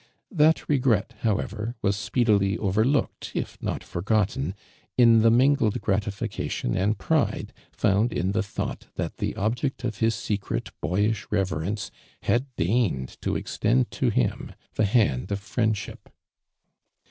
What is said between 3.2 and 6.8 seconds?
if not forgotten, in the mingled gratifictition